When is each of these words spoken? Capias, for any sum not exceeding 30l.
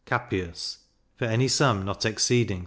Capias, 0.03 0.77
for 1.15 1.25
any 1.25 1.47
sum 1.47 1.85
not 1.85 2.05
exceeding 2.07 2.57
30l. 2.57 2.59